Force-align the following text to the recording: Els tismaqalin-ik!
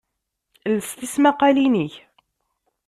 Els 0.69 0.87
tismaqalin-ik! 0.97 1.93